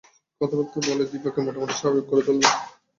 [0.41, 2.53] কথাবার্তা বলে দিপাকে মোটামুটি স্বাভাবিক করে তুললাম।